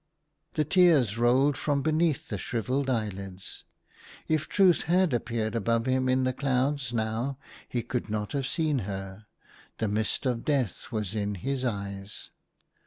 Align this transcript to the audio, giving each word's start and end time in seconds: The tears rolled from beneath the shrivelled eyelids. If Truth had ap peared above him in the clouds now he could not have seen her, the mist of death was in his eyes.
The 0.55 0.65
tears 0.65 1.19
rolled 1.19 1.55
from 1.55 1.83
beneath 1.83 2.29
the 2.29 2.39
shrivelled 2.39 2.89
eyelids. 2.89 3.65
If 4.27 4.49
Truth 4.49 4.85
had 4.85 5.13
ap 5.13 5.25
peared 5.25 5.53
above 5.53 5.85
him 5.85 6.09
in 6.09 6.23
the 6.23 6.33
clouds 6.33 6.91
now 6.91 7.37
he 7.69 7.83
could 7.83 8.09
not 8.09 8.31
have 8.31 8.47
seen 8.47 8.79
her, 8.89 9.27
the 9.77 9.87
mist 9.87 10.25
of 10.25 10.43
death 10.43 10.91
was 10.91 11.13
in 11.13 11.35
his 11.35 11.63
eyes. 11.63 12.31